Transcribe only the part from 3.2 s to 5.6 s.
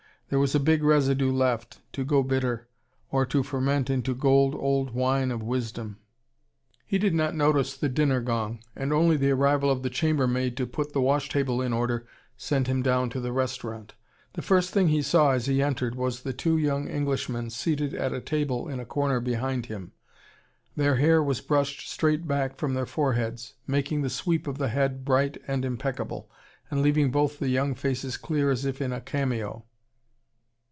to ferment into gold old wine of